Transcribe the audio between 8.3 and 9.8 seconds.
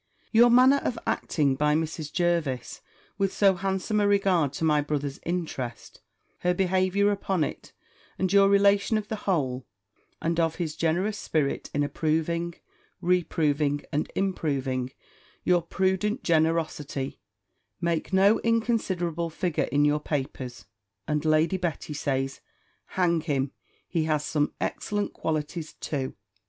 your relation of the whole,